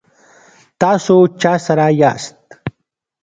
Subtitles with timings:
[0.79, 2.37] تاسو چا سره یاست؟